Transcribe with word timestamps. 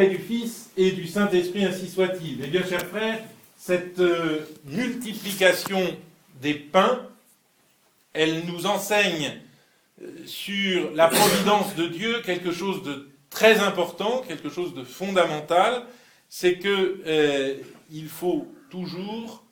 Et 0.00 0.10
du 0.10 0.18
Fils 0.18 0.70
et 0.76 0.92
du 0.92 1.08
Saint-Esprit, 1.08 1.64
ainsi 1.64 1.88
soit-il. 1.88 2.40
Eh 2.44 2.46
bien, 2.46 2.62
chers 2.64 2.86
frères, 2.86 3.20
cette 3.56 3.98
euh, 3.98 4.46
multiplication 4.64 5.96
des 6.40 6.54
pains, 6.54 7.08
elle 8.12 8.46
nous 8.46 8.66
enseigne 8.66 9.40
euh, 10.00 10.24
sur 10.24 10.92
la 10.94 11.08
providence 11.08 11.74
de 11.74 11.88
Dieu 11.88 12.22
quelque 12.24 12.52
chose 12.52 12.84
de 12.84 13.08
très 13.28 13.58
important, 13.58 14.22
quelque 14.26 14.48
chose 14.48 14.72
de 14.72 14.84
fondamental, 14.84 15.82
c'est 16.28 16.58
que 16.58 17.02
euh, 17.06 17.56
faut 18.06 18.46
toujours 18.70 19.44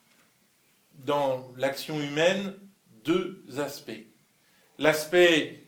dans 1.05 1.51
l'action 1.57 2.01
humaine 2.01 2.55
deux 3.05 3.43
aspects. 3.59 4.07
L'aspect 4.79 5.65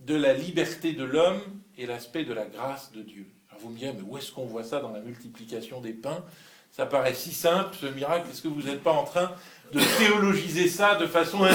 de 0.00 0.14
la 0.14 0.32
liberté 0.32 0.94
de 0.94 1.04
l'homme 1.04 1.42
et 1.76 1.84
l'aspect 1.84 2.24
de 2.24 2.32
la 2.32 2.46
grâce 2.46 2.92
de 2.92 3.02
Dieu. 3.02 3.26
Vous 3.60 3.70
me 3.70 3.78
direz, 3.78 3.92
mais 3.92 4.02
où 4.02 4.16
est-ce 4.18 4.32
qu'on 4.32 4.46
voit 4.46 4.64
ça 4.64 4.80
dans 4.80 4.90
la 4.90 5.00
multiplication 5.00 5.80
des 5.80 5.92
pains? 5.92 6.24
Ça 6.72 6.86
paraît 6.86 7.14
si 7.14 7.32
simple, 7.32 7.76
ce 7.80 7.86
miracle, 7.86 8.28
est-ce 8.30 8.42
que 8.42 8.48
vous 8.48 8.62
n'êtes 8.62 8.82
pas 8.82 8.92
en 8.92 9.04
train 9.04 9.32
de 9.72 9.80
théologiser 9.98 10.68
ça 10.68 10.96
de 10.96 11.06
façon 11.06 11.46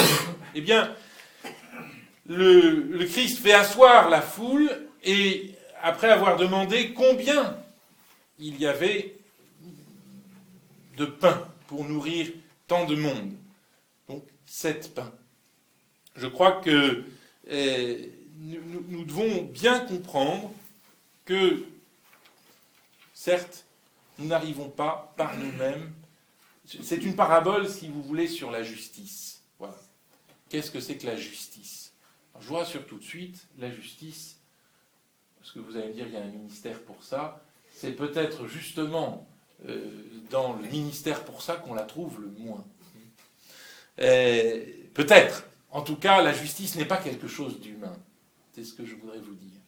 Eh 0.56 0.62
bien, 0.62 0.94
le, 2.28 3.06
Christ 3.06 3.40
fait 3.40 3.54
asseoir 3.54 4.10
la 4.10 4.22
foule 4.22 4.70
et 5.04 5.52
après 5.82 6.10
avoir 6.10 6.38
demandé 6.38 6.94
combien 6.94 7.58
il 8.40 8.60
y 8.60 8.66
avait 8.66 9.16
de 10.98 11.06
pain 11.06 11.48
pour 11.68 11.86
nourrir 11.86 12.28
tant 12.68 12.86
de 12.86 12.96
monde. 12.96 13.32
Donc, 14.08 14.24
sept 14.46 14.94
pains. 14.94 15.12
Je 16.16 16.28
crois 16.28 16.54
que 16.54 17.04
eh, 17.48 18.12
nous, 18.40 19.04
devons 19.06 19.44
bien 19.44 19.80
comprendre 19.80 20.52
que, 21.26 21.64
certes, 23.22 23.66
nous 24.18 24.26
n'arrivons 24.26 24.70
pas 24.70 25.14
par 25.16 25.38
nous-mêmes. 25.38 25.94
C'est 26.66 27.04
une 27.04 27.16
parabole, 27.16 27.70
si 27.70 27.88
vous 27.88 28.02
voulez, 28.02 28.28
sur 28.28 28.50
la 28.50 28.64
justice. 28.64 29.44
Voilà. 29.60 29.78
Qu'est-ce 30.50 30.72
que 30.72 30.80
c'est 30.80 30.98
que 30.98 31.06
la 31.06 31.16
justice? 31.16 31.94
Je 32.40 32.48
vous 32.48 32.56
rassure 32.56 32.84
tout 32.88 32.98
de 32.98 33.04
suite, 33.04 33.48
la 33.60 33.70
justice, 33.70 34.40
parce 35.38 35.52
que 35.52 35.60
vous 35.60 35.78
allez 35.78 35.90
me 35.90 35.94
dire, 35.94 36.08
il 36.08 36.14
y 36.14 36.18
a 36.18 36.22
un 36.22 36.32
ministère 36.32 36.82
pour 36.82 37.04
ça, 37.04 37.44
c'est 37.72 37.92
peut-être 37.92 38.48
justement 38.48 39.28
euh, 39.68 39.92
dans 40.32 40.54
le 40.54 40.68
ministère 40.68 41.24
pour 41.24 41.44
ça 41.44 41.58
qu'on 41.58 41.76
la 41.76 41.84
trouve 41.84 42.22
le 42.22 42.30
moins. 42.40 42.66
Peut-être. 43.98 45.44
En 45.70 45.84
tout 45.84 45.96
cas, 45.96 46.24
la 46.24 46.34
justice 46.34 46.76
n'est 46.76 46.86
pas 46.86 46.98
quelque 46.98 47.28
chose 47.28 47.60
d'humain. 47.60 47.96
C'est 48.54 48.64
ce 48.64 48.74
que 48.74 48.84
je 48.84 48.96
voudrais 48.96 49.20
vous 49.20 49.36
dire. 49.36 49.60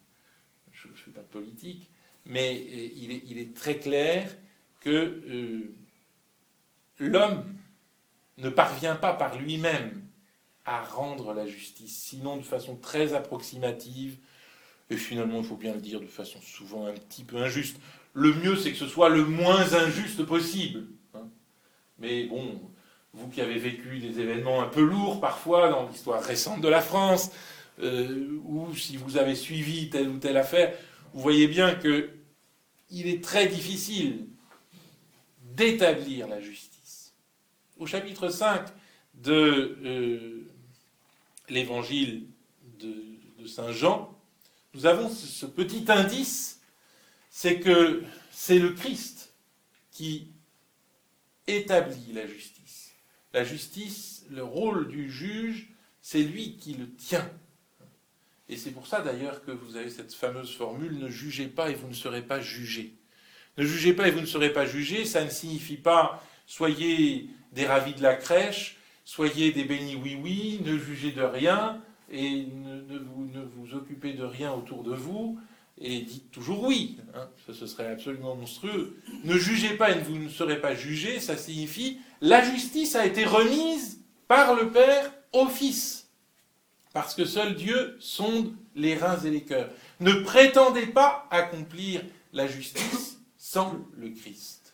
Je 0.72 0.88
ne 0.88 0.94
fais 0.94 1.12
pas 1.12 1.22
politique, 1.22 1.88
mais 2.26 2.54
euh, 2.54 2.88
il 2.96 3.38
est, 3.38 3.54
très 3.54 3.76
clair 3.76 4.34
que 4.80 4.90
euh, 4.90 5.74
l'homme 6.98 7.44
ne 8.38 8.48
parvient 8.48 8.96
pas 8.96 9.12
par 9.12 9.38
lui-même 9.38 10.02
à 10.64 10.82
rendre 10.82 11.34
la 11.34 11.46
justice, 11.46 11.96
sinon 11.96 12.36
de 12.36 12.42
façon 12.42 12.76
très 12.76 13.14
approximative, 13.14 14.16
et 14.90 14.96
finalement, 14.96 15.38
il 15.38 15.44
faut 15.44 15.56
bien 15.56 15.74
le 15.74 15.80
dire, 15.80 16.00
de 16.00 16.06
façon 16.06 16.40
souvent 16.42 16.86
un 16.86 16.92
petit 16.92 17.24
peu 17.24 17.36
injuste. 17.38 17.78
Le 18.12 18.32
mieux, 18.34 18.56
c'est 18.56 18.70
que 18.70 18.76
ce 18.76 18.86
soit 18.86 19.08
le 19.08 19.24
moins 19.24 19.72
injuste 19.74 20.24
possible. 20.24 20.84
Hein. 21.14 21.26
Mais 21.98 22.24
bon, 22.24 22.60
vous 23.14 23.28
qui 23.28 23.40
avez 23.40 23.58
vécu 23.58 23.98
des 23.98 24.20
événements 24.20 24.62
un 24.62 24.68
peu 24.68 24.82
lourds 24.82 25.20
parfois 25.20 25.70
dans 25.70 25.88
l'histoire 25.88 26.22
récente 26.22 26.60
de 26.60 26.68
la 26.68 26.80
France, 26.80 27.30
euh, 27.82 28.40
ou 28.44 28.74
si 28.74 28.96
vous 28.96 29.16
avez 29.16 29.34
suivi 29.34 29.90
telle 29.90 30.08
ou 30.08 30.18
telle 30.18 30.36
affaire, 30.36 30.74
vous 31.14 31.20
voyez 31.20 31.46
bien 31.46 31.76
que 31.76 32.10
il 32.90 33.06
est 33.06 33.22
très 33.22 33.46
difficile 33.46 34.26
d'établir 35.54 36.26
la 36.26 36.40
justice. 36.40 37.14
Au 37.78 37.86
chapitre 37.86 38.28
5 38.28 38.66
de 39.14 39.78
euh, 39.84 40.50
l'évangile 41.48 42.26
de, 42.80 43.46
Saint 43.46 43.72
Jean, 43.72 44.18
nous 44.74 44.86
avons 44.86 45.08
ce 45.08 45.46
petit 45.46 45.84
indice, 45.88 46.60
c'est 47.30 47.60
que 47.60 48.02
c'est 48.30 48.58
le 48.58 48.72
Christ 48.72 49.34
qui 49.92 50.28
établit 51.46 52.12
la 52.12 52.26
justice. 52.26 52.92
La 53.34 53.44
justice, 53.44 54.24
le 54.30 54.42
rôle 54.42 54.88
du 54.88 55.10
juge, 55.10 55.68
c'est 56.00 56.22
lui 56.22 56.56
qui 56.56 56.74
le 56.74 56.90
tient. 56.94 57.30
Et 58.54 58.56
c'est 58.56 58.70
pour 58.70 58.86
ça 58.86 59.00
d'ailleurs 59.00 59.44
que 59.44 59.50
vous 59.50 59.74
avez 59.74 59.90
cette 59.90 60.14
fameuse 60.14 60.54
formule 60.54 60.96
ne 60.96 61.08
jugez 61.08 61.48
pas 61.48 61.70
et 61.70 61.74
vous 61.74 61.88
ne 61.88 61.92
serez 61.92 62.22
pas 62.22 62.40
jugés. 62.40 62.94
Ne 63.58 63.64
jugez 63.64 63.92
pas 63.92 64.06
et 64.06 64.12
vous 64.12 64.20
ne 64.20 64.26
serez 64.26 64.52
pas 64.52 64.64
jugés, 64.64 65.04
ça 65.04 65.24
ne 65.24 65.28
signifie 65.28 65.76
pas 65.76 66.22
soyez 66.46 67.28
des 67.50 67.66
ravis 67.66 67.94
de 67.94 68.02
la 68.02 68.14
crèche, 68.14 68.76
soyez 69.04 69.50
des 69.50 69.64
bénis 69.64 69.96
oui-oui, 69.96 70.60
ne 70.64 70.78
jugez 70.78 71.10
de 71.10 71.22
rien 71.22 71.82
et 72.12 72.46
ne, 72.46 72.98
vous, 73.56 73.74
occupez 73.74 74.12
de 74.12 74.22
rien 74.22 74.52
autour 74.52 74.84
de 74.84 74.94
vous 74.94 75.36
et 75.76 76.02
dites 76.02 76.30
toujours 76.30 76.62
oui. 76.62 76.98
Hein, 77.12 77.28
ce 77.52 77.66
serait 77.66 77.90
absolument 77.90 78.36
monstrueux. 78.36 79.00
Ne 79.24 79.36
jugez 79.36 79.76
pas 79.76 79.90
et 79.90 79.98
vous 79.98 80.16
ne 80.16 80.28
serez 80.28 80.60
pas 80.60 80.76
jugés, 80.76 81.18
ça 81.18 81.36
signifie 81.36 81.98
la 82.20 82.44
justice 82.44 82.94
a 82.94 83.04
été 83.04 83.24
remise 83.24 84.00
par 84.28 84.54
le 84.54 84.70
Père 84.70 85.12
au 85.32 85.48
Fils 85.48 86.03
parce 86.94 87.14
que 87.14 87.24
seul 87.24 87.56
Dieu 87.56 87.96
sonde 87.98 88.54
les 88.76 88.94
reins 88.96 89.20
et 89.20 89.30
les 89.30 89.42
cœurs. 89.42 89.68
Ne 89.98 90.12
prétendez 90.22 90.86
pas 90.86 91.26
accomplir 91.30 92.00
la 92.32 92.46
justice 92.46 93.18
sans 93.36 93.84
le 93.96 94.10
Christ. 94.10 94.72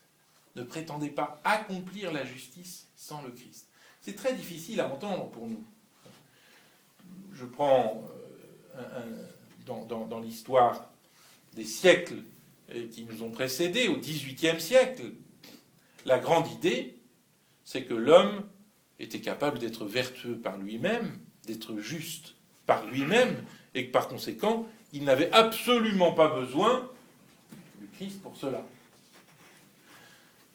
Ne 0.55 0.63
prétendez 0.63 1.09
pas 1.09 1.41
accomplir 1.45 2.13
la 2.13 2.25
justice 2.25 2.89
sans 2.95 3.23
le 3.23 3.31
Christ. 3.31 3.69
C'est 4.03 4.15
très 4.15 4.35
difficile 4.35 4.81
à 4.81 4.93
entendre 4.93 5.31
pour 5.31 5.47
nous. 5.47 5.65
Je 7.33 7.47
prends 7.47 8.05
euh, 8.77 8.83
dans, 9.65 9.87
dans, 9.87 10.07
dans 10.07 10.21
l'histoire 10.21 10.91
des 11.55 11.65
siècles 11.65 12.23
qui 12.93 13.05
nous 13.05 13.23
ont 13.23 13.31
précédés, 13.31 13.89
au 13.89 13.97
XVIIIe 13.97 14.61
siècle, 14.61 15.15
la 16.05 16.19
grande 16.19 16.49
idée, 16.53 17.01
c'est 17.65 17.85
que 17.85 17.95
l'homme 17.95 18.49
était 19.01 19.21
capable 19.21 19.59
d'être 19.59 19.87
vertueux 19.87 20.39
par 20.39 20.57
lui-même, 20.57 21.19
d'être 21.47 21.79
juste 21.79 22.35
par 22.67 22.87
lui-même 22.87 23.37
et 23.75 23.87
que 23.87 23.93
par 23.93 24.09
conséquent, 24.09 24.67
il 24.93 25.05
n'avait 25.05 25.31
absolument 25.33 26.13
pas 26.13 26.29
besoin 26.29 26.89
du 27.81 27.87
Christ 27.97 28.21
pour 28.23 28.37
cela. 28.37 28.63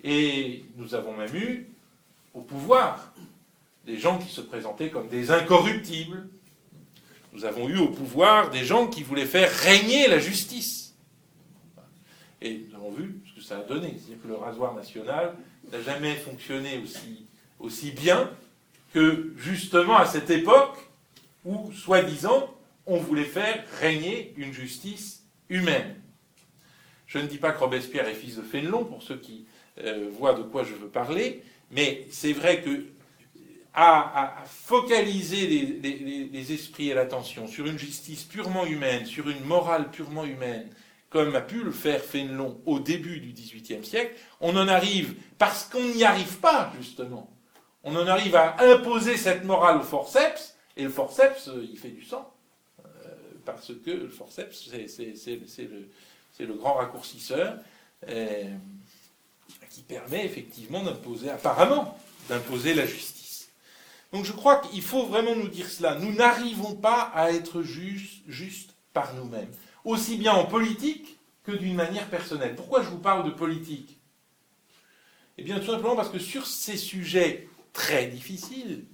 Et 0.03 0.65
nous 0.77 0.93
avons 0.93 1.15
même 1.15 1.35
eu 1.35 1.67
au 2.33 2.41
pouvoir 2.41 3.13
des 3.85 3.97
gens 3.97 4.19
qui 4.19 4.31
se 4.31 4.41
présentaient 4.41 4.89
comme 4.89 5.07
des 5.07 5.31
incorruptibles. 5.31 6.27
Nous 7.33 7.45
avons 7.45 7.67
eu 7.69 7.77
au 7.77 7.89
pouvoir 7.89 8.49
des 8.49 8.63
gens 8.63 8.87
qui 8.87 9.03
voulaient 9.03 9.25
faire 9.25 9.51
régner 9.51 10.07
la 10.07 10.19
justice. 10.19 10.95
Et 12.41 12.65
nous 12.69 12.75
avons 12.75 12.91
vu 12.91 13.19
ce 13.27 13.39
que 13.39 13.41
ça 13.41 13.57
a 13.57 13.63
donné. 13.63 13.95
C'est-à-dire 13.97 14.21
que 14.21 14.27
le 14.27 14.35
rasoir 14.35 14.75
national 14.75 15.35
n'a 15.71 15.81
jamais 15.81 16.15
fonctionné 16.15 16.77
aussi, 16.77 17.25
aussi 17.59 17.91
bien 17.91 18.29
que 18.95 19.33
justement 19.35 19.97
à 19.97 20.05
cette 20.05 20.29
époque 20.29 20.77
où, 21.43 21.69
soi-disant, 21.73 22.49
on 22.85 22.95
voulait 22.95 23.25
faire 23.25 23.61
régner 23.81 24.33
une 24.37 24.53
justice 24.53 25.25
humaine. 25.49 25.95
Je 27.05 27.19
ne 27.19 27.27
dis 27.27 27.37
pas 27.37 27.51
que 27.51 27.59
Robespierre 27.59 28.07
est 28.07 28.13
fils 28.13 28.37
de 28.37 28.41
Fénelon, 28.41 28.85
pour 28.85 29.03
ceux 29.03 29.17
qui 29.17 29.47
euh, 29.79 30.09
voient 30.17 30.33
de 30.33 30.43
quoi 30.43 30.63
je 30.63 30.73
veux 30.73 30.87
parler, 30.87 31.43
mais 31.71 32.07
c'est 32.09 32.31
vrai 32.31 32.61
que 32.61 32.85
à, 33.73 34.45
focaliser 34.45 35.45
les, 35.45 35.65
les, 35.91 36.29
les, 36.31 36.53
esprits 36.53 36.89
et 36.89 36.93
l'attention 36.93 37.47
sur 37.47 37.65
une 37.65 37.77
justice 37.77 38.23
purement 38.23 38.65
humaine, 38.65 39.05
sur 39.05 39.29
une 39.29 39.43
morale 39.43 39.91
purement 39.91 40.23
humaine, 40.23 40.69
comme 41.09 41.35
a 41.35 41.41
pu 41.41 41.61
le 41.61 41.71
faire 41.71 41.99
Fénelon 41.99 42.61
au 42.65 42.79
début 42.79 43.19
du 43.19 43.33
XVIIIe 43.33 43.83
siècle, 43.83 44.15
on 44.39 44.55
en 44.55 44.69
arrive, 44.69 45.15
parce 45.37 45.65
qu'on 45.65 45.83
n'y 45.83 46.05
arrive 46.05 46.37
pas, 46.37 46.71
justement, 46.79 47.34
on 47.85 47.95
en 47.95 48.07
arrive 48.07 48.35
à 48.35 48.55
imposer 48.61 49.15
cette 49.15 49.43
morale 49.43 49.77
au 49.77 49.83
forceps, 49.83 50.57
et 50.75 50.83
le 50.83 50.89
forceps, 50.89 51.49
il 51.71 51.77
fait 51.77 51.89
du 51.89 52.03
sang. 52.03 52.33
Euh, 52.83 53.09
parce 53.45 53.71
que 53.85 53.91
le 53.91 54.09
forceps, 54.09 54.69
c'est 54.87 56.45
le, 56.45 56.53
grand 56.55 56.73
raccourcisseur 56.73 57.57
euh, 58.09 58.43
qui 59.69 59.83
permet 59.83 60.25
effectivement 60.25 60.83
d'imposer, 60.83 61.29
apparemment, 61.29 61.97
d'imposer 62.27 62.73
la 62.73 62.87
justice. 62.87 63.49
Donc 64.11 64.25
je 64.25 64.33
crois 64.33 64.57
qu'il 64.57 64.81
faut 64.81 65.05
vraiment 65.05 65.35
nous 65.35 65.47
dire 65.47 65.69
cela. 65.69 65.95
Nous 65.95 66.13
n'arrivons 66.13 66.75
pas 66.75 67.11
à 67.13 67.31
être 67.31 67.61
justes 67.61 68.23
juste 68.27 68.71
par 68.93 69.13
nous-mêmes, 69.13 69.51
aussi 69.83 70.17
bien 70.17 70.33
en 70.33 70.45
politique 70.45 71.17
que 71.43 71.51
d'une 71.51 71.75
manière 71.75 72.07
personnelle. 72.07 72.55
Pourquoi 72.55 72.81
je 72.81 72.89
vous 72.89 72.97
parle 72.97 73.25
de 73.25 73.29
politique? 73.29 73.99
Eh 75.37 75.43
bien 75.43 75.59
tout 75.59 75.67
simplement 75.67 75.95
parce 75.95 76.09
que 76.09 76.17
sur 76.17 76.47
ces 76.47 76.77
sujets 76.77 77.47
très 77.75 78.07
difficile. 78.07 78.87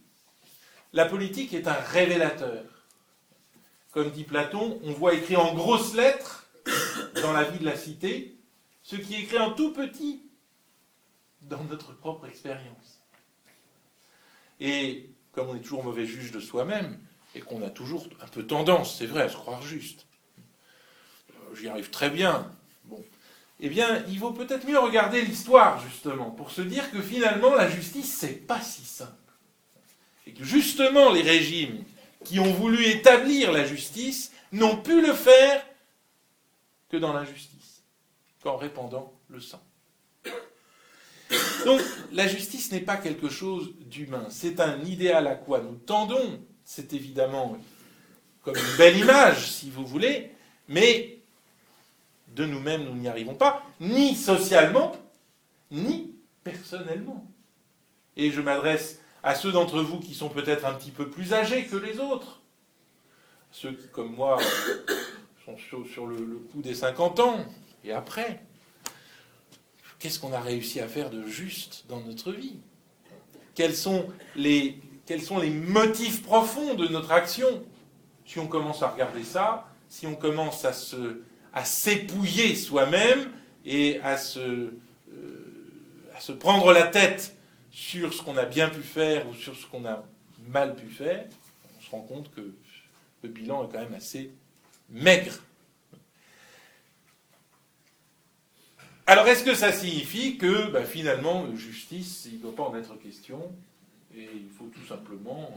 La 0.92 1.06
politique 1.06 1.54
est 1.54 1.68
un 1.68 1.80
révélateur. 1.80 2.66
Comme 3.92 4.10
dit 4.12 4.24
Platon, 4.26 4.82
on 4.84 4.92
voit 4.92 5.14
écrit 5.14 5.38
en 5.38 5.54
grosses 5.54 5.94
lettres 5.94 6.50
dans 7.22 7.32
la 7.32 7.44
vie 7.44 7.60
de 7.60 7.66
la 7.66 7.78
cité 7.78 8.38
ce 8.84 8.96
qui 8.96 9.14
est 9.14 9.22
écrit 9.22 9.38
en 9.38 9.54
tout 9.54 9.72
petit 9.72 10.24
dans 11.44 11.64
notre 11.66 11.94
propre 11.94 12.26
expérience. 12.28 13.04
Et 14.60 15.12
comme 15.32 15.50
on 15.50 15.56
est 15.56 15.62
toujours 15.62 15.84
mauvais 15.84 16.06
juge 16.06 16.32
de 16.32 16.40
soi-même, 16.40 17.00
et 17.36 17.40
qu'on 17.40 17.62
a 17.62 17.70
toujours 17.70 18.08
un 18.22 18.28
peu 18.28 18.46
tendance, 18.46 18.98
c'est 18.98 19.06
vrai, 19.06 19.22
à 19.22 19.30
se 19.30 19.38
croire 19.38 19.62
juste, 19.62 20.08
j'y 21.54 21.70
arrive 21.70 21.90
très 21.90 22.10
bien, 22.10 22.52
eh 23.62 23.70
bien, 23.70 24.04
il 24.10 24.20
vaut 24.20 24.32
peut-être 24.32 24.68
mieux 24.68 24.80
regarder 24.80 25.22
l'histoire, 25.22 25.80
justement, 25.88 26.32
pour 26.32 26.50
se 26.50 26.62
dire 26.62 26.90
que 26.92 27.02
finalement, 27.02 27.54
la 27.54 27.70
justice, 27.70 28.18
c'est 28.20 28.48
pas 28.48 28.60
si 28.60 28.84
simple. 28.84 29.12
Et 30.26 30.34
que 30.34 30.44
justement, 30.44 31.12
les 31.12 31.22
régimes 31.22 31.84
qui 32.26 32.40
ont 32.40 32.54
voulu 32.54 32.86
établir 32.86 33.52
la 33.52 33.66
justice 33.66 34.32
n'ont 34.52 34.78
pu 34.78 35.02
le 35.02 35.14
faire 35.14 35.64
que 36.90 36.98
dans 36.98 37.14
l'injustice, 37.14 37.84
qu'en 38.44 38.58
répandant 38.58 39.14
le 39.30 39.40
sang. 39.40 39.62
Donc 41.66 41.82
la 42.12 42.28
justice 42.28 42.72
n'est 42.72 42.82
pas 42.82 42.98
quelque 42.98 43.30
chose 43.30 43.74
d'humain, 43.80 44.28
c'est 44.30 44.60
un 44.60 44.82
idéal 44.82 45.28
à 45.28 45.36
quoi 45.36 45.62
nous 45.62 45.76
tendons, 45.76 46.42
c'est 46.66 46.94
évidemment 46.94 47.58
comme 48.42 48.58
une 48.58 48.78
belle 48.78 48.98
image, 48.98 49.50
si 49.50 49.70
vous 49.70 49.86
voulez, 49.86 50.32
mais 50.68 51.21
de 52.36 52.46
nous-mêmes, 52.46 52.84
nous 52.86 52.96
n'y 52.96 53.08
arrivons 53.08 53.36
pas, 53.36 53.64
ni 53.80 54.16
socialement, 54.16 54.94
ni 55.70 56.16
personnellement. 56.44 57.26
Et 58.18 58.32
je 58.32 58.42
m'adresse 58.42 59.02
à 59.24 59.36
ceux 59.36 59.52
d'entre 59.52 59.82
vous 59.82 60.00
qui 60.00 60.14
sont 60.14 60.30
peut-être 60.30 60.66
un 60.66 60.74
petit 60.74 60.92
peu 60.92 61.10
plus 61.10 61.34
âgés 61.34 61.66
que 61.66 61.76
les 61.76 62.00
autres, 62.00 62.42
ceux 63.52 63.74
qui, 63.74 63.88
comme 63.90 64.16
moi, 64.16 64.40
sont 65.46 65.58
sur, 65.58 66.08
le, 66.08 66.18
coup 66.52 66.62
des 66.62 66.76
50 66.76 67.20
ans 67.20 67.38
et 67.84 67.92
après. 67.92 68.44
Qu'est-ce 70.00 70.20
qu'on 70.20 70.34
a 70.34 70.40
réussi 70.40 70.80
à 70.80 70.88
faire 70.88 71.12
de 71.12 71.24
juste 71.28 71.86
dans 71.88 72.00
notre 72.00 72.32
vie? 72.32 72.58
Quels 73.54 73.76
sont 73.76 74.08
les 74.36 74.80
motifs 75.50 76.24
profonds 76.24 76.74
de 76.74 76.88
notre 76.88 77.12
action? 77.12 77.64
Si 78.26 78.40
on 78.40 78.48
commence 78.48 78.82
à 78.82 78.88
regarder 78.88 79.24
ça, 79.24 79.68
si 79.90 80.08
on 80.08 80.16
commence 80.16 80.66
à 80.66 80.74
se, 80.74 81.22
à 81.54 81.66
s'épouiller 81.66 82.56
soi-même 82.56 83.32
et 83.66 84.00
à 84.02 84.18
se, 84.18 84.40
euh, 84.40 84.74
à 86.16 86.20
se 86.20 86.32
prendre 86.32 86.72
la 86.74 86.88
tête 86.88 87.36
sur 87.72 88.14
ce 88.14 88.22
qu'on 88.22 88.38
a 88.38 88.46
bien 88.46 88.70
pu 88.70 88.82
faire 88.82 89.28
ou 89.28 89.34
sur 89.34 89.56
ce 89.56 89.66
qu'on 89.66 89.86
a 89.86 90.04
mal 90.48 90.76
pu 90.76 90.88
faire, 90.88 91.26
on 91.78 91.82
se 91.82 91.90
rend 91.90 92.02
compte 92.02 92.34
que 92.34 92.54
le 93.24 93.30
bilan 93.30 93.68
est 93.68 93.72
quand 93.72 93.80
même 93.80 93.94
assez 93.94 94.32
maigre. 94.90 95.34
Alors 99.06 99.28
est-ce 99.28 99.44
que 99.44 99.56
ça 99.56 99.74
signifie 99.74 100.38
que 100.38 100.72
ben, 100.72 100.86
finalement, 100.86 101.54
justice, 101.56 102.28
il 102.32 102.38
ne 102.38 102.44
doit 102.44 102.56
pas 102.56 102.64
en 102.64 102.78
être 102.78 102.96
question 102.96 103.52
et 104.16 104.30
il 104.34 104.50
faut 104.50 104.68
tout 104.68 104.86
simplement 104.86 105.54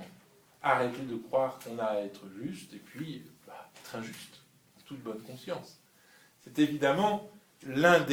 arrêter 0.62 1.02
de 1.02 1.16
croire 1.16 1.58
qu'on 1.58 1.78
a 1.78 1.84
à 1.84 2.00
être 2.00 2.22
juste 2.42 2.72
et 2.72 2.78
puis 2.78 3.22
bah, 3.46 3.70
être 3.76 3.96
injuste, 3.96 4.40
en 4.78 4.80
toute 4.86 5.02
bonne 5.02 5.20
conscience? 5.22 5.78
C'est 6.44 6.58
évidemment 6.58 7.28
l'une 7.66 8.04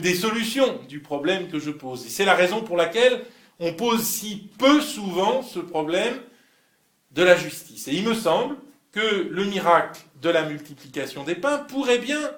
des, 0.00 0.14
solutions 0.14 0.80
du 0.88 1.00
problème 1.00 1.48
que 1.48 1.58
je 1.58 1.70
pose. 1.70 2.06
Et 2.06 2.08
c'est 2.08 2.24
la 2.24 2.34
raison 2.34 2.62
pour 2.62 2.76
laquelle 2.76 3.24
on 3.58 3.74
pose 3.74 4.02
si 4.02 4.48
peu 4.58 4.80
souvent 4.80 5.42
ce 5.42 5.58
problème 5.58 6.18
de 7.10 7.22
la 7.22 7.36
justice. 7.36 7.88
Et 7.88 7.94
il 7.94 8.04
me 8.04 8.14
semble 8.14 8.56
que 8.92 9.28
le 9.30 9.44
miracle 9.44 10.00
de 10.22 10.30
la 10.30 10.48
multiplication 10.48 11.24
des 11.24 11.34
pains 11.34 11.58
pourrait 11.58 11.98
bien 11.98 12.30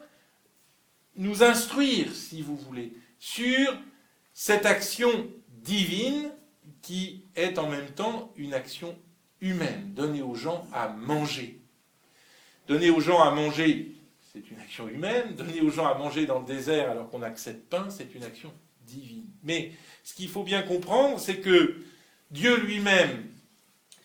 nous 1.17 1.43
instruire, 1.43 2.13
si 2.15 2.43
vous 2.43 2.57
voulez, 2.57 2.93
sur 3.19 3.77
cette 4.35 4.67
action 4.67 5.11
divine 5.49 6.31
qui 6.81 7.25
est 7.37 7.59
en 7.59 7.69
même 7.69 7.91
temps 7.91 8.33
une 8.37 8.55
action 8.55 8.97
humaine, 9.41 9.93
donner 9.95 10.23
aux 10.23 10.35
gens 10.35 10.67
à 10.73 10.89
manger. 10.89 11.61
Donner 12.67 12.91
aux 12.91 13.01
gens 13.01 13.23
à 13.23 13.31
manger, 13.31 13.93
c'est 14.33 14.51
une 14.51 14.61
action 14.61 14.89
humaine. 14.89 15.35
Donner 15.35 15.61
aux 15.61 15.71
gens 15.71 15.87
à 15.87 15.95
manger 15.97 16.27
dans 16.27 16.41
le 16.41 16.47
désert 16.47 16.91
alors 16.91 17.11
qu'on 17.11 17.21
cette 17.37 17.69
pain, 17.69 17.91
c'est 17.91 18.15
une 18.15 18.25
action 18.25 18.53
divine. 18.87 19.29
Mais 19.43 19.73
ce 20.05 20.15
qu'il 20.15 20.29
faut 20.29 20.43
bien 20.43 20.63
comprendre, 20.63 21.21
c'est 21.21 21.41
que 21.41 21.77
Dieu 22.31 22.57
lui-même, 22.61 23.29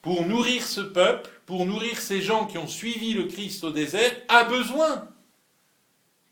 pour 0.01 0.25
nourrir 0.25 0.63
ce 0.63 0.81
peuple, 0.81 1.29
pour 1.45 1.65
nourrir 1.65 1.99
ces 1.99 2.21
gens 2.21 2.45
qui 2.45 2.57
ont 2.57 2.67
suivi 2.67 3.13
le 3.13 3.25
Christ 3.25 3.63
au 3.63 3.71
désert, 3.71 4.11
a 4.27 4.43
besoin, 4.43 5.07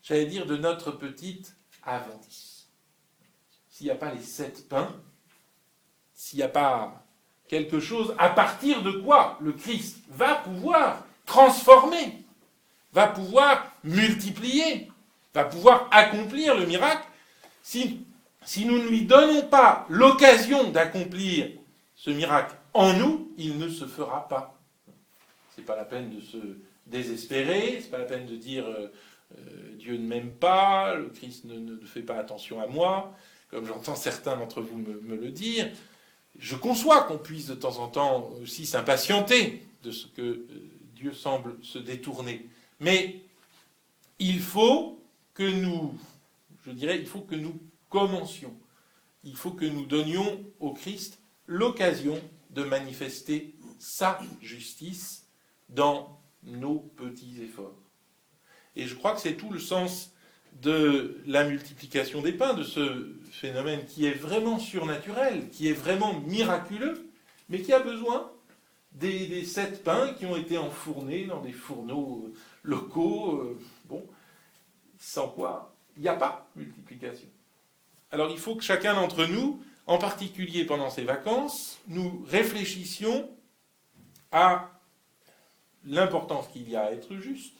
j'allais 0.02 0.26
dire, 0.26 0.46
de 0.46 0.56
notre 0.56 0.92
petite 0.92 1.56
avantice. 1.82 2.68
S'il 3.70 3.86
n'y 3.86 3.92
a 3.92 3.96
pas 3.96 4.12
les 4.12 4.22
sept 4.22 4.68
pains, 4.68 4.94
s'il 6.14 6.38
n'y 6.38 6.42
a 6.42 6.48
pas 6.48 7.04
quelque 7.48 7.80
chose 7.80 8.14
à 8.18 8.28
partir 8.30 8.82
de 8.82 8.90
quoi 8.90 9.38
le 9.40 9.52
Christ 9.52 9.98
va 10.08 10.34
pouvoir 10.34 11.06
transformer, 11.24 12.25
va 12.96 13.08
pouvoir 13.08 13.70
multiplier, 13.84 14.88
va 15.34 15.44
pouvoir 15.44 15.86
accomplir 15.92 16.56
le 16.56 16.64
miracle, 16.64 17.06
si, 17.62 18.00
si 18.42 18.64
nous 18.64 18.78
ne 18.78 18.88
lui 18.88 19.02
donnons 19.02 19.42
pas 19.42 19.84
l'occasion 19.90 20.70
d'accomplir 20.70 21.50
ce 21.94 22.08
miracle 22.08 22.54
en 22.72 22.94
nous, 22.94 23.32
il 23.36 23.58
ne 23.58 23.68
se 23.68 23.84
fera 23.84 24.26
pas. 24.28 24.58
C'est 25.54 25.66
pas 25.66 25.76
la 25.76 25.84
peine 25.84 26.08
de 26.08 26.22
se 26.22 26.38
désespérer, 26.86 27.80
c'est 27.82 27.90
pas 27.90 27.98
la 27.98 28.06
peine 28.06 28.24
de 28.24 28.36
dire 28.36 28.66
euh, 28.66 28.90
euh, 29.36 29.74
Dieu 29.76 29.98
ne 29.98 30.06
m'aime 30.06 30.30
pas, 30.30 30.94
le 30.94 31.10
Christ 31.10 31.44
ne, 31.44 31.76
fait 31.84 32.00
pas 32.00 32.16
attention 32.16 32.62
à 32.62 32.66
moi, 32.66 33.14
comme 33.50 33.66
j'entends 33.66 33.96
certains 33.96 34.38
d'entre 34.38 34.62
vous 34.62 34.78
me, 34.78 35.16
le 35.16 35.30
dire. 35.30 35.68
Je 36.38 36.56
conçois 36.56 37.02
qu'on 37.02 37.18
puisse 37.18 37.46
de 37.46 37.54
temps 37.54 37.78
en 37.78 37.88
temps 37.88 38.30
aussi 38.42 38.64
s'impatienter 38.64 39.66
de 39.82 39.90
ce 39.90 40.06
que 40.06 40.22
euh, 40.22 40.46
Dieu 40.94 41.12
semble 41.12 41.56
se 41.62 41.78
détourner. 41.78 42.48
Mais 42.80 43.22
il 44.18 44.40
faut 44.40 45.00
que 45.34 45.48
nous, 45.48 45.94
je 46.66 46.70
dirais, 46.72 46.98
il 46.98 47.06
faut 47.06 47.20
que 47.20 47.34
nous 47.34 47.58
commencions. 47.88 48.54
Il 49.24 49.36
faut 49.36 49.50
que 49.50 49.64
nous 49.64 49.86
donnions 49.86 50.44
au 50.60 50.72
Christ 50.72 51.18
l'occasion 51.46 52.20
de 52.50 52.64
manifester 52.64 53.54
sa 53.78 54.20
justice 54.40 55.26
dans 55.68 56.20
nos 56.42 56.78
petits 56.96 57.42
efforts. 57.42 57.74
Et 58.76 58.86
je 58.86 58.94
crois 58.94 59.14
que 59.14 59.20
c'est 59.20 59.34
tout 59.34 59.50
le 59.50 59.58
sens 59.58 60.12
de 60.62 61.20
la 61.26 61.44
multiplication 61.44 62.22
des 62.22 62.32
pains, 62.32 62.54
de 62.54 62.62
ce 62.62 63.12
phénomène 63.30 63.84
qui 63.84 64.06
est 64.06 64.12
vraiment 64.12 64.58
surnaturel, 64.58 65.48
qui 65.50 65.68
est 65.68 65.74
vraiment 65.74 66.20
miraculeux, 66.20 67.10
mais 67.48 67.60
qui 67.60 67.72
a 67.72 67.80
besoin 67.80 68.30
des, 68.92 69.44
sept 69.44 69.84
pains 69.84 70.14
qui 70.14 70.24
ont 70.26 70.36
été 70.36 70.56
enfournés 70.56 71.26
dans 71.26 71.40
des 71.40 71.52
fourneaux 71.52 72.32
locaux. 72.66 73.40
Euh, 73.40 73.58
bon, 73.86 74.06
sans 74.98 75.28
quoi 75.28 75.72
il 75.96 76.02
n'y 76.02 76.08
a 76.08 76.14
pas 76.14 76.48
multiplication. 76.56 77.28
Alors 78.10 78.30
il 78.30 78.38
faut 78.38 78.54
que 78.54 78.62
chacun 78.62 78.94
d'entre 78.94 79.24
nous, 79.26 79.62
en 79.86 79.98
particulier 79.98 80.64
pendant 80.64 80.90
ces 80.90 81.04
vacances, 81.04 81.78
nous 81.88 82.24
réfléchissions 82.28 83.28
à 84.30 84.70
l'importance 85.84 86.48
qu'il 86.48 86.68
y 86.68 86.76
a 86.76 86.84
à 86.84 86.92
être 86.92 87.16
juste. 87.16 87.56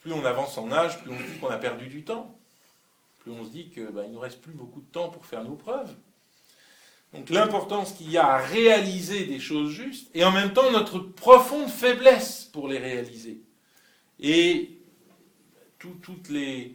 Plus 0.00 0.12
on 0.12 0.24
avance 0.24 0.56
en 0.56 0.70
âge, 0.70 1.02
plus 1.02 1.10
on 1.10 1.16
dit 1.16 1.38
qu'on 1.40 1.48
a 1.48 1.58
perdu 1.58 1.88
du 1.88 2.04
temps. 2.04 2.38
Plus 3.20 3.32
on 3.32 3.44
se 3.44 3.50
dit 3.50 3.70
qu'il 3.70 3.86
ben, 3.86 4.06
ne 4.06 4.14
nous 4.14 4.20
reste 4.20 4.40
plus 4.40 4.52
beaucoup 4.52 4.80
de 4.80 4.86
temps 4.86 5.08
pour 5.08 5.26
faire 5.26 5.42
nos 5.42 5.56
preuves. 5.56 5.92
Donc 7.12 7.30
l'importance 7.30 7.92
qu'il 7.92 8.10
y 8.10 8.18
a 8.18 8.26
à 8.26 8.38
réaliser 8.38 9.24
des 9.24 9.38
choses 9.40 9.70
justes, 9.70 10.10
et 10.14 10.24
en 10.24 10.32
même 10.32 10.52
temps 10.52 10.70
notre 10.70 10.98
profonde 10.98 11.68
faiblesse 11.68 12.50
pour 12.52 12.68
les 12.68 12.78
réaliser. 12.78 13.40
Et 14.20 14.78
tout, 15.78 15.96
euh, 16.28 16.68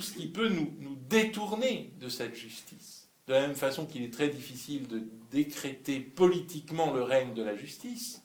ce 0.00 0.12
qui 0.12 0.28
peut 0.28 0.48
nous 0.48 0.96
détourner 1.08 1.92
de 2.00 2.08
cette 2.08 2.34
justice. 2.34 3.08
De 3.26 3.34
la 3.34 3.42
même 3.42 3.54
façon 3.54 3.86
qu'il 3.86 4.02
est 4.02 4.12
très 4.12 4.28
difficile 4.28 4.88
de 4.88 5.02
décréter 5.30 6.00
politiquement 6.00 6.92
le 6.92 7.02
règne 7.02 7.34
de 7.34 7.42
la 7.42 7.54
justice, 7.54 8.22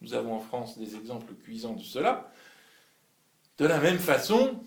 nous 0.00 0.12
avons 0.12 0.34
en 0.34 0.40
France 0.40 0.76
des 0.76 0.96
exemples 0.96 1.32
cuisants 1.34 1.74
de 1.74 1.82
cela, 1.82 2.30
de 3.56 3.66
la 3.66 3.78
même 3.78 3.98
façon, 3.98 4.60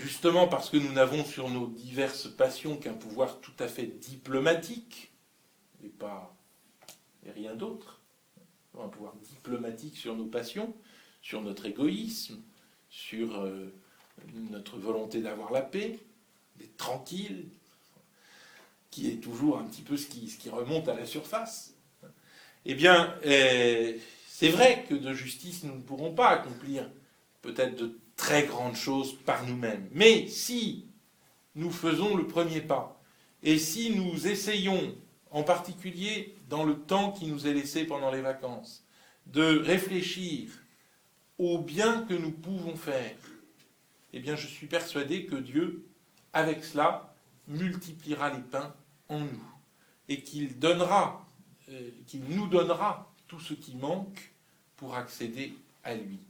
justement 0.00 0.48
parce 0.48 0.70
que 0.70 0.76
nous 0.76 0.92
n'avons 0.92 1.24
sur 1.24 1.48
nos 1.48 1.66
diverses 1.66 2.28
passions 2.28 2.76
qu'un 2.76 2.94
pouvoir 2.94 3.40
tout 3.40 3.52
à 3.58 3.68
fait 3.68 3.86
diplomatique, 3.86 5.12
et 5.84 5.88
pas 5.88 6.34
rien 7.34 7.54
d'autre, 7.54 8.00
un 8.78 8.88
pouvoir 8.88 9.14
diplomatique 9.16 9.96
sur 9.96 10.16
nos 10.16 10.26
passions, 10.26 10.74
sur 11.22 11.42
notre 11.42 11.66
égoïsme, 11.66 12.40
sur 12.88 13.40
euh, 13.40 13.72
notre 14.50 14.78
volonté 14.78 15.20
d'avoir 15.20 15.52
la 15.52 15.62
paix, 15.62 15.98
d'être 16.56 16.76
tranquille, 16.76 17.48
qui 18.90 19.08
est 19.08 19.22
toujours 19.22 19.58
un 19.58 19.64
petit 19.64 19.82
peu 19.82 19.96
ce 19.96 20.06
qui, 20.06 20.28
ce 20.28 20.38
qui 20.38 20.50
remonte 20.50 20.88
à 20.88 20.94
la 20.94 21.06
surface, 21.06 21.74
eh 22.64 22.74
bien, 22.74 23.14
eh, 23.24 24.00
C'est 24.28 24.48
vrai 24.48 24.84
que 24.88 24.94
de 24.94 25.12
justice, 25.12 25.64
nous 25.64 25.74
ne 25.74 25.82
pourrons 25.82 26.14
pas 26.14 26.28
accomplir 26.28 26.90
peut-être 27.42 27.76
de 27.76 27.98
très 28.20 28.44
grandes 28.44 28.76
choses 28.76 29.14
par 29.24 29.46
nous-mêmes. 29.46 29.88
Mais 29.92 30.28
si 30.28 30.84
nous 31.54 31.70
faisons 31.70 32.16
le 32.16 32.26
premier 32.26 32.60
pas, 32.60 33.00
et 33.42 33.58
si 33.58 33.96
nous 33.96 34.26
essayons, 34.26 34.94
en 35.30 35.42
particulier 35.42 36.36
dans 36.48 36.64
le 36.64 36.78
temps 36.78 37.12
qui 37.12 37.26
nous 37.26 37.46
est 37.46 37.54
laissé 37.54 37.86
pendant 37.86 38.10
les 38.10 38.20
vacances, 38.20 38.84
de 39.26 39.58
réfléchir 39.58 40.50
au 41.38 41.58
bien 41.58 42.02
que 42.02 42.12
nous 42.12 42.30
pouvons 42.30 42.76
faire, 42.76 43.16
eh 44.12 44.20
bien 44.20 44.36
je 44.36 44.46
suis 44.46 44.66
persuadé 44.66 45.24
que 45.24 45.36
Dieu, 45.36 45.86
avec 46.34 46.62
cela, 46.62 47.14
multipliera 47.48 48.28
les 48.34 48.42
pains 48.42 48.74
en 49.08 49.20
nous 49.20 49.50
et 50.10 50.20
qu'il 50.20 50.58
donnera, 50.58 51.26
euh, 51.70 51.90
qu'il 52.06 52.24
nous 52.24 52.48
donnera 52.48 53.10
tout 53.28 53.40
ce 53.40 53.54
qui 53.54 53.76
manque 53.76 54.34
pour 54.76 54.94
accéder 54.94 55.54
à 55.82 55.94
lui. 55.94 56.20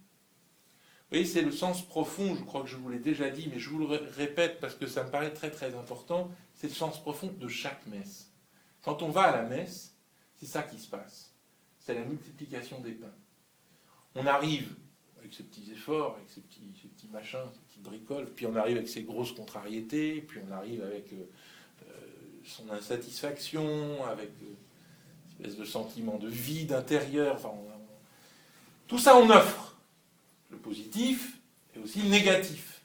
Voyez, 1.11 1.25
c'est 1.25 1.43
le 1.43 1.51
sens 1.51 1.85
profond, 1.87 2.37
je 2.37 2.45
crois 2.45 2.63
que 2.63 2.69
je 2.69 2.77
vous 2.77 2.89
l'ai 2.89 3.01
déjà 3.01 3.31
dit, 3.31 3.49
mais 3.53 3.59
je 3.59 3.69
vous 3.69 3.81
le 3.81 3.87
répète 4.17 4.61
parce 4.61 4.77
que 4.77 4.87
ça 4.87 5.03
me 5.03 5.11
paraît 5.11 5.33
très 5.33 5.51
très 5.51 5.75
important, 5.75 6.31
c'est 6.55 6.69
le 6.69 6.75
sens 6.75 7.01
profond 7.01 7.35
de 7.39 7.49
chaque 7.49 7.85
messe. 7.89 8.31
Quand 8.83 9.03
on 9.03 9.09
va 9.09 9.23
à 9.23 9.43
la 9.43 9.43
messe, 9.43 9.97
c'est 10.37 10.47
ça 10.47 10.63
qui 10.63 10.79
se 10.79 10.89
passe. 10.89 11.35
C'est 11.81 11.95
la 11.95 12.05
multiplication 12.05 12.81
des 12.81 12.93
pains. 12.93 13.13
On 14.15 14.27
arrive 14.27 14.73
avec 15.19 15.35
ses 15.35 15.43
petits 15.43 15.73
efforts, 15.73 16.15
avec 16.17 16.29
ses 16.29 16.41
petits, 16.41 17.09
machins, 17.13 17.39
ses 17.53 17.61
petites 17.61 17.83
bricoles, 17.83 18.27
puis 18.35 18.47
on 18.47 18.55
arrive 18.55 18.77
avec 18.77 18.89
ses 18.89 19.03
grosses 19.03 19.33
contrariétés, 19.33 20.21
puis 20.21 20.41
on 20.49 20.53
arrive 20.53 20.83
avec 20.83 21.13
euh, 21.13 21.29
euh, 21.83 21.93
son 22.45 22.71
insatisfaction, 22.71 24.05
avec 24.05 24.31
euh, 24.43 24.47
une 25.39 25.47
espèce 25.47 25.59
de 25.59 25.65
sentiment 25.65 26.19
de 26.19 26.29
vide 26.29 26.73
intérieur. 26.73 27.39
Tout 28.87 28.99
ça, 28.99 29.17
on 29.17 29.29
offre. 29.29 29.70
Le 30.51 30.59
positif 30.59 31.41
et 31.75 31.79
aussi 31.79 32.03
le 32.03 32.09
négatif. 32.09 32.83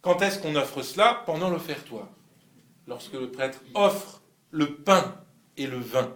Quand 0.00 0.20
est-ce 0.22 0.38
qu'on 0.38 0.54
offre 0.56 0.82
cela 0.82 1.22
Pendant 1.26 1.50
l'offertoire. 1.50 2.08
Lorsque 2.86 3.14
le 3.14 3.30
prêtre 3.30 3.60
offre 3.74 4.22
le 4.50 4.76
pain 4.76 5.24
et 5.56 5.66
le 5.66 5.78
vin. 5.78 6.14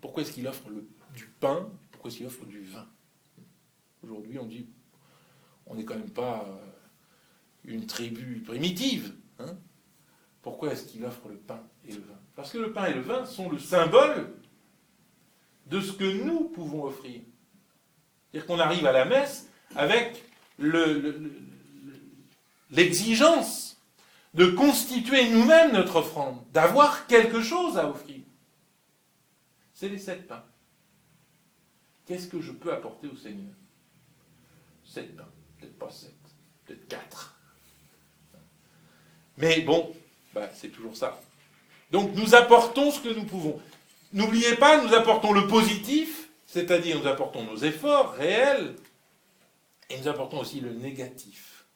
Pourquoi 0.00 0.22
est-ce 0.22 0.32
qu'il 0.32 0.46
offre 0.46 0.70
du 1.14 1.26
pain 1.40 1.68
Pourquoi 1.90 2.08
est-ce 2.10 2.18
qu'il 2.18 2.26
offre 2.26 2.44
du 2.44 2.62
vin 2.62 2.86
Aujourd'hui, 4.02 4.38
on 4.38 4.44
dit, 4.46 4.66
on 5.66 5.74
n'est 5.74 5.84
quand 5.84 5.96
même 5.96 6.10
pas 6.10 6.46
euh, 6.46 6.56
une 7.64 7.86
tribu 7.86 8.40
primitive. 8.40 9.14
Hein. 9.38 9.56
Pourquoi 10.42 10.72
est-ce 10.72 10.84
qu'il 10.84 11.04
offre 11.04 11.28
le 11.28 11.36
pain 11.36 11.62
et 11.88 11.92
le 11.92 12.00
vin 12.00 12.20
Parce 12.36 12.52
que 12.52 12.58
le 12.58 12.72
pain 12.72 12.86
et 12.86 12.94
le 12.94 13.00
vin 13.00 13.24
sont 13.24 13.48
le 13.48 13.58
symbole 13.58 14.34
de 15.66 15.80
ce 15.80 15.92
que 15.92 16.22
nous 16.22 16.44
pouvons 16.50 16.84
offrir. 16.84 17.20
C'est-à-dire 18.30 18.46
qu'on 18.46 18.60
arrive 18.60 18.86
à 18.86 18.92
la 18.92 19.04
messe 19.06 19.48
avec 19.76 20.22
l'exigence 22.70 23.76
de 24.34 24.46
constituer 24.46 25.28
nous-mêmes 25.28 25.72
notre 25.72 25.96
offrande, 25.96 26.38
d'avoir 26.52 27.06
quelque 27.06 27.40
chose 27.42 27.78
à 27.78 27.88
offrir. 27.88 28.20
C'est 29.74 29.88
les 29.88 29.98
sept 29.98 30.26
pains. 30.26 30.44
Qu'est-ce 32.06 32.26
que 32.26 32.40
je 32.40 32.52
peux 32.52 32.72
apporter 32.72 33.06
au 33.06 33.16
Seigneur? 33.16 33.54
Sept 34.84 35.16
pains, 35.16 35.28
peut-être 35.58 35.78
pas 35.78 35.90
sept, 35.90 36.14
peut-être 36.66 36.88
quatre. 36.88 37.34
Mais 39.38 39.60
bon, 39.62 39.94
bah, 40.32 40.50
c'est 40.54 40.68
toujours 40.68 40.96
ça. 40.96 41.20
Donc 41.90 42.14
nous 42.14 42.34
apportons 42.34 42.90
ce 42.90 43.00
que 43.00 43.08
nous 43.08 43.24
pouvons. 43.24 43.60
N'oubliez 44.12 44.54
pas, 44.56 44.82
nous 44.82 44.94
apportons 44.94 45.32
le 45.32 45.46
positif, 45.46 46.28
c'est-à-dire 46.46 46.98
nous 46.98 47.06
apportons 47.06 47.44
nos 47.44 47.56
efforts 47.56 48.12
réels, 48.12 48.74
et 49.90 49.98
nous 49.98 50.08
apportons 50.08 50.40
aussi 50.40 50.60
le 50.60 50.72
négatif, 50.72 51.66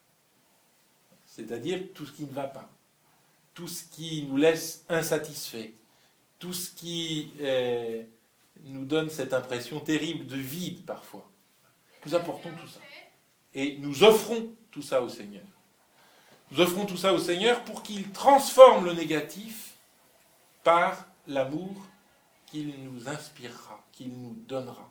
c'est-à-dire 1.27 1.81
tout 1.95 2.07
ce 2.07 2.13
qui 2.13 2.25
ne 2.25 2.33
va 2.33 2.45
pas, 2.45 2.69
tout 3.55 3.69
ce 3.69 3.85
qui 3.85 4.27
nous 4.29 4.37
laisse 4.37 4.85
insatisfaits, 4.89 5.73
tout 6.39 6.53
ce 6.53 6.71
qui 6.71 7.33
euh, 7.41 8.03
nous 8.65 8.85
donne 8.85 9.11
cette 9.11 9.33
impression 9.35 9.81
terrible 9.81 10.27
de 10.27 10.37
vide 10.37 10.85
parfois. 10.85 11.29
Nous 12.07 12.15
apportons 12.15 12.51
tout 12.61 12.69
ça. 12.69 12.81
Et 13.55 13.77
nous 13.79 14.05
offrons 14.05 14.53
tout 14.71 14.83
ça 14.83 15.03
au 15.03 15.09
Seigneur. 15.09 15.45
Nous 16.51 16.61
offrons 16.61 16.87
tout 16.87 16.97
ça 16.97 17.13
au 17.13 17.19
Seigneur 17.19 17.63
pour 17.65 17.83
qu'il 17.83 18.11
transforme 18.13 18.87
le 18.87 18.93
négatif 18.95 19.75
par 20.65 21.07
l'amour 21.27 21.75
qu'il 22.47 22.73
nous 22.85 23.09
inspirera, 23.09 23.85
qu'il 23.93 24.11
nous 24.11 24.35
donnera. 24.47 24.91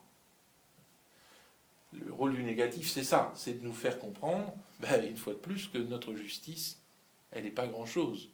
Le 1.94 2.12
rôle 2.12 2.36
du 2.36 2.44
négatif, 2.44 2.90
c'est 2.90 3.04
ça, 3.04 3.32
c'est 3.36 3.62
de 3.62 3.64
nous 3.64 3.74
faire 3.74 3.98
comprendre, 3.98 4.54
ben, 4.80 5.08
une 5.10 5.18
fois 5.18 5.34
de 5.34 5.40
plus, 5.40 5.68
que 5.68 5.78
notre 5.78 6.14
justice, 6.14 6.82
elle 7.32 7.44
n'est 7.44 7.52
pas 7.52 7.68
grand-chose, 7.68 8.30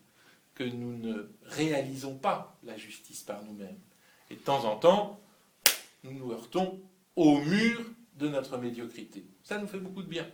que 0.56 0.64
nous 0.64 0.98
ne 0.98 1.32
réalisons 1.44 2.18
pas 2.18 2.58
la 2.64 2.78
justice 2.78 3.22
par 3.22 3.44
nous-mêmes. 3.44 3.80
Et 4.30 4.36
de 4.36 4.40
temps 4.40 4.66
en 4.66 4.76
temps, 4.76 5.20
nous 6.04 6.12
nous 6.12 6.32
heurtons 6.32 6.82
au 7.16 7.40
mur 7.40 7.82
de 8.16 8.28
notre 8.28 8.58
médiocrité. 8.58 9.26
Ça 9.44 9.58
nous 9.58 9.68
fait 9.68 9.80
beaucoup 9.80 10.04
de 10.04 10.08
bien. 10.08 10.28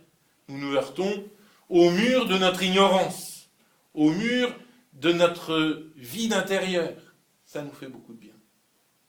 Nous 0.48 0.58
nous 0.58 0.74
heurtons 0.74 1.24
au 1.68 1.90
mur 1.90 2.26
de 2.26 2.36
notre 2.38 2.62
ignorance, 2.62 3.48
au 3.94 4.10
mur 4.10 4.54
de 4.94 5.12
notre 5.12 5.86
vide 5.96 6.32
intérieur. 6.32 6.96
Ça 7.44 7.62
nous 7.62 7.72
fait 7.72 7.88
beaucoup 7.88 8.12
de 8.12 8.18
bien. 8.18 8.34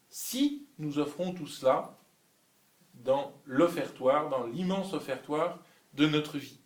Si 0.08 0.66
nous 0.78 0.98
offrons 0.98 1.32
tout 1.32 1.46
cela 1.46 1.98
dans 3.04 3.32
l'offertoire, 3.44 4.28
dans 4.28 4.46
l'immense 4.46 4.92
offertoire 4.94 5.58
de 5.94 6.06
notre 6.06 6.38
vie. 6.38 6.58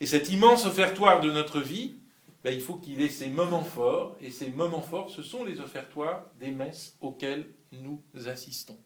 Et 0.00 0.06
cet 0.06 0.30
immense 0.30 0.66
offertoire 0.66 1.20
de 1.20 1.30
notre 1.30 1.60
vie, 1.60 1.96
ben, 2.42 2.52
il 2.52 2.60
faut 2.60 2.74
qu'il 2.74 3.00
ait 3.00 3.08
ses 3.08 3.28
moments 3.28 3.64
forts, 3.64 4.16
et 4.20 4.30
ces 4.30 4.50
moments 4.50 4.82
forts, 4.82 5.10
ce 5.10 5.22
sont 5.22 5.44
les 5.44 5.60
offertoires 5.60 6.26
des 6.38 6.50
messes 6.50 6.96
auxquelles 7.00 7.46
nous 7.72 8.02
assistons. 8.26 8.78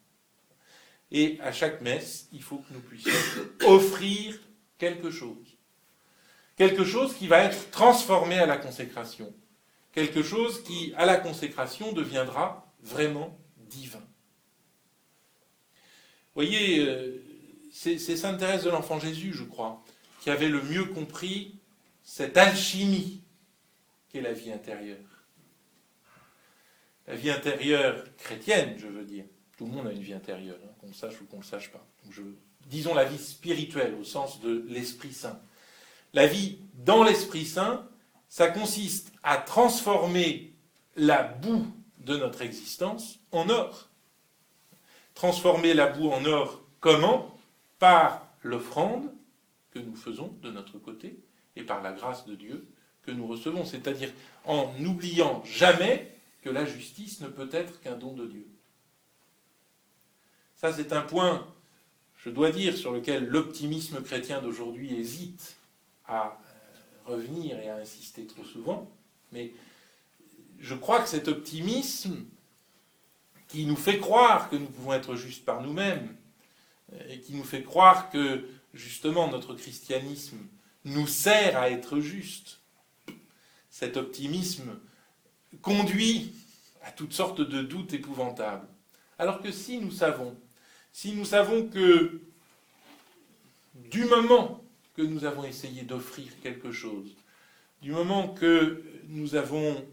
Et 1.10 1.38
à 1.40 1.52
chaque 1.52 1.80
messe, 1.80 2.28
il 2.32 2.42
faut 2.42 2.58
que 2.58 2.72
nous 2.72 2.80
puissions 2.80 3.10
offrir 3.66 4.38
quelque 4.76 5.10
chose. 5.10 5.56
Quelque 6.56 6.84
chose 6.84 7.14
qui 7.14 7.26
va 7.26 7.44
être 7.44 7.70
transformé 7.70 8.38
à 8.38 8.46
la 8.46 8.56
consécration. 8.56 9.32
Quelque 9.92 10.22
chose 10.22 10.62
qui, 10.62 10.92
à 10.96 11.06
la 11.06 11.16
consécration, 11.16 11.92
deviendra 11.92 12.72
vraiment 12.82 13.38
divin. 13.56 14.02
Voyez, 16.38 16.78
euh, 16.86 17.20
c'est 17.72 17.98
Sainte 17.98 18.38
Thérèse 18.38 18.62
de 18.62 18.70
l'Enfant 18.70 19.00
Jésus, 19.00 19.32
je 19.34 19.42
crois, 19.42 19.82
qui 20.20 20.30
avait 20.30 20.48
le 20.48 20.62
mieux 20.62 20.84
compris 20.84 21.56
cette 22.04 22.36
alchimie 22.36 23.24
qu'est 24.08 24.20
la 24.20 24.34
vie 24.34 24.52
intérieure. 24.52 25.24
La 27.08 27.16
vie 27.16 27.32
intérieure 27.32 28.04
chrétienne, 28.18 28.76
je 28.78 28.86
veux 28.86 29.02
dire. 29.02 29.24
Tout 29.56 29.66
le 29.66 29.72
monde 29.72 29.88
a 29.88 29.90
une 29.90 30.00
vie 30.00 30.12
intérieure, 30.12 30.60
hein, 30.64 30.70
qu'on 30.80 30.86
le 30.86 30.92
sache 30.92 31.20
ou 31.20 31.24
qu'on 31.24 31.38
ne 31.38 31.42
le 31.42 31.46
sache 31.48 31.72
pas. 31.72 31.84
disons 32.66 32.94
la 32.94 33.04
vie 33.04 33.18
spirituelle 33.18 33.94
au 34.00 34.04
sens 34.04 34.40
de 34.40 34.64
l'Esprit 34.68 35.12
Saint. 35.12 35.40
La 36.14 36.28
vie 36.28 36.60
dans 36.74 37.02
l'Esprit 37.02 37.46
Saint, 37.46 37.88
ça 38.28 38.46
consiste 38.46 39.10
à 39.24 39.38
transformer 39.38 40.54
la 40.94 41.24
boue 41.24 41.66
de 41.98 42.16
notre 42.16 42.42
existence 42.42 43.18
en 43.32 43.48
or. 43.48 43.87
Transformer 45.18 45.74
la 45.74 45.88
boue 45.88 46.12
en 46.12 46.24
or 46.26 46.62
comment? 46.78 47.36
Par 47.80 48.24
l'offrande 48.44 49.12
que 49.72 49.80
nous 49.80 49.96
faisons 49.96 50.32
de 50.42 50.52
notre 50.52 50.78
côté 50.78 51.18
et 51.56 51.64
par 51.64 51.82
la 51.82 51.90
grâce 51.90 52.24
de 52.24 52.36
Dieu 52.36 52.68
que 53.02 53.10
nous 53.10 53.26
recevons, 53.26 53.64
c'est-à-dire 53.64 54.12
en 54.44 54.72
n'oubliant 54.78 55.42
jamais 55.44 56.14
que 56.42 56.50
la 56.50 56.64
justice 56.64 57.20
ne 57.20 57.26
peut 57.26 57.48
être 57.50 57.80
qu'un 57.80 57.96
don 57.96 58.12
de 58.12 58.26
Dieu. 58.26 58.46
Ça, 60.54 60.72
c'est 60.72 60.92
un 60.92 61.02
point, 61.02 61.48
je 62.18 62.30
dois 62.30 62.52
dire, 62.52 62.76
sur 62.76 62.92
lequel 62.92 63.26
l'optimisme 63.26 64.00
chrétien 64.04 64.40
d'aujourd'hui 64.40 64.94
hésite 64.94 65.56
à 66.06 66.26
euh, 66.28 67.12
revenir 67.12 67.58
et 67.58 67.68
à 67.68 67.78
insister 67.78 68.24
trop 68.24 68.44
souvent, 68.44 68.88
mais 69.32 69.50
je 70.60 70.76
crois 70.76 71.00
que 71.00 71.08
cet 71.08 71.26
optimisme 71.26 72.24
qui 73.48 73.64
nous 73.64 73.76
fait 73.76 73.98
croire 73.98 74.50
que 74.50 74.56
nous 74.56 74.66
pouvons 74.66 74.92
être 74.92 75.16
justes 75.16 75.44
par 75.44 75.62
nous-mêmes, 75.62 76.14
euh, 76.92 76.98
et 77.08 77.20
qui 77.20 77.34
nous 77.34 77.44
fait 77.44 77.62
croire 77.62 78.10
que 78.10 78.46
justement 78.74 79.28
notre 79.28 79.54
christianisme 79.54 80.38
nous 80.84 81.06
sert 81.06 81.58
à 81.58 81.70
être 81.70 82.00
justes, 82.00 82.60
cet 83.70 83.96
optimisme 83.96 84.78
conduit 85.62 86.32
à 86.82 86.92
toutes 86.92 87.12
sortes 87.12 87.40
de 87.40 87.62
doutes 87.62 87.94
épouvantables. 87.94 88.66
Alors 89.18 89.42
que 89.42 89.50
si 89.50 89.78
nous 89.78 89.90
savons, 89.90 90.36
si 90.92 91.12
nous 91.12 91.24
savons 91.24 91.66
que 91.68 92.20
du 93.74 94.04
moment 94.04 94.62
que 94.94 95.02
nous 95.02 95.24
avons 95.24 95.44
essayé 95.44 95.82
d'offrir 95.82 96.28
quelque 96.42 96.72
chose, 96.72 97.14
du 97.82 97.92
moment 97.92 98.28
que 98.28 98.82
nous 99.08 99.34
avons 99.34 99.86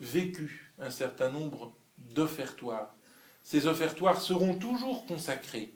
vécu 0.00 0.72
un 0.78 0.90
certain 0.90 1.30
nombre 1.30 1.72
d'offertoires, 2.14 2.94
ces 3.42 3.66
offertoires 3.66 4.20
seront 4.20 4.54
toujours 4.54 5.06
consacrés 5.06 5.74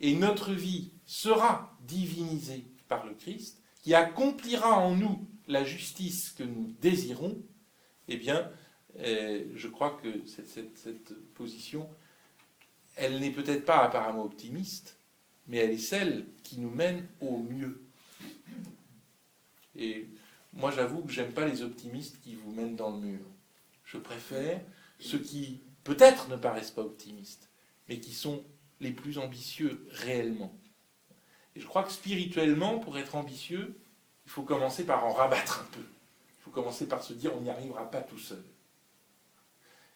et 0.00 0.14
notre 0.14 0.52
vie 0.52 0.90
sera 1.06 1.76
divinisée 1.86 2.64
par 2.88 3.06
le 3.06 3.14
Christ, 3.14 3.62
qui 3.82 3.94
accomplira 3.94 4.78
en 4.78 4.94
nous 4.94 5.26
la 5.48 5.64
justice 5.64 6.30
que 6.30 6.42
nous 6.42 6.74
désirons, 6.80 7.38
eh 8.08 8.16
bien, 8.16 8.50
euh, 8.98 9.44
je 9.54 9.68
crois 9.68 9.98
que 10.02 10.08
cette, 10.26 11.12
position, 11.34 11.88
elle 12.96 13.20
n'est 13.20 13.30
peut-être 13.30 13.64
pas 13.64 13.78
apparemment 13.84 14.24
optimiste, 14.24 14.98
mais 15.48 15.58
elle 15.58 15.70
est 15.70 15.78
celle 15.78 16.26
qui 16.42 16.60
nous 16.60 16.70
mène 16.70 17.06
au 17.20 17.38
mieux. 17.38 17.82
Et 19.76 20.08
moi, 20.52 20.70
j'avoue 20.70 21.02
que 21.02 21.12
j'aime 21.12 21.32
pas 21.32 21.46
les 21.46 21.62
optimistes 21.62 22.20
qui 22.20 22.34
vous 22.34 22.52
mènent 22.52 22.76
dans 22.76 22.90
le 22.90 22.98
mur. 22.98 23.20
Je 23.84 23.98
préfère 23.98 24.60
ceux 25.02 25.18
qui, 25.18 25.62
peut-être, 25.84 26.28
ne 26.28 26.36
paraissent 26.36 26.70
pas 26.70 26.82
optimistes, 26.82 27.50
mais 27.88 28.00
qui 28.00 28.12
sont 28.12 28.44
les 28.80 28.92
plus 28.92 29.18
ambitieux 29.18 29.86
réellement. 29.90 30.58
Et 31.54 31.60
je 31.60 31.66
crois 31.66 31.82
que 31.82 31.92
spirituellement, 31.92 32.78
pour 32.78 32.98
être 32.98 33.14
ambitieux, 33.14 33.78
il 34.24 34.30
faut 34.30 34.42
commencer 34.42 34.84
par 34.84 35.04
en 35.04 35.12
rabattre 35.12 35.60
un 35.60 35.76
peu. 35.76 35.84
Il 36.38 36.42
faut 36.42 36.50
commencer 36.50 36.86
par 36.86 37.02
se 37.02 37.12
dire 37.12 37.34
on 37.36 37.40
n'y 37.40 37.50
arrivera 37.50 37.90
pas 37.90 38.00
tout 38.00 38.18
seul. 38.18 38.44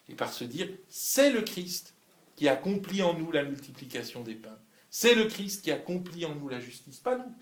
Et 0.07 0.15
par 0.15 0.31
se 0.31 0.43
dire 0.43 0.69
c'est 0.89 1.31
le 1.31 1.41
Christ 1.41 1.95
qui 2.35 2.47
accomplit 2.47 3.01
en 3.01 3.13
nous 3.13 3.31
la 3.31 3.43
multiplication 3.43 4.21
des 4.21 4.35
pains. 4.35 4.59
C'est 4.89 5.15
le 5.15 5.25
Christ 5.25 5.63
qui 5.63 5.71
accomplit 5.71 6.25
en 6.25 6.35
nous 6.35 6.47
la 6.47 6.59
justice, 6.59 6.99
pas 6.99 7.17
nous. 7.17 7.35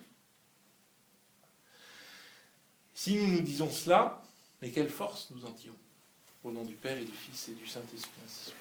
Si 2.93 3.15
nous 3.15 3.27
nous 3.27 3.41
disons 3.41 3.69
cela, 3.69 4.23
mais 4.61 4.71
quelle 4.71 4.89
force 4.89 5.29
nous 5.31 5.45
en 5.45 5.51
tirons? 5.51 5.75
Au 6.45 6.51
nom 6.51 6.63
du 6.63 6.75
Père 6.75 6.95
et 6.95 7.03
du 7.03 7.11
Fils 7.11 7.49
et 7.49 7.53
du 7.53 7.65
Saint-Esprit. 7.65 8.53